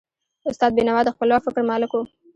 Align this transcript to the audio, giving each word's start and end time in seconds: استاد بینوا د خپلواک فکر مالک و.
استاد 0.49 0.71
بینوا 0.77 1.01
د 1.05 1.09
خپلواک 1.15 1.41
فکر 1.47 1.61
مالک 1.69 1.91
و. 1.93 1.99